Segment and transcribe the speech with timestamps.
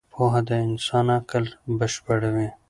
[0.13, 1.45] پوهه د انسان عقل
[1.77, 2.49] بشپړوي.